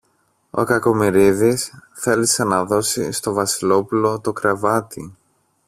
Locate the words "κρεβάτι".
4.33-5.17